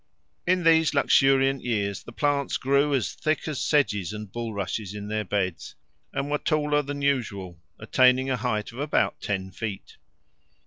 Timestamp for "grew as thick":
2.57-3.47